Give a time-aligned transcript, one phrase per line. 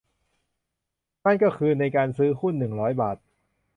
[1.23, 3.17] นั่นก็คือ ในการซื้อหุ้น หนึ่งร้อย บาท